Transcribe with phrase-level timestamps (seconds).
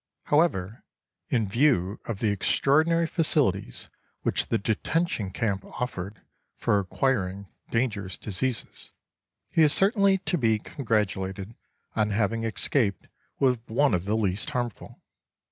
[0.23, 0.83] However,
[1.29, 3.87] in view of the extraordinary facilities
[4.23, 6.23] which the detention camp offered
[6.55, 8.93] for acquiring dangerous diseases,
[9.51, 11.53] he is certainly to be congratulated
[11.95, 14.99] on having escaped with one of the least harmful.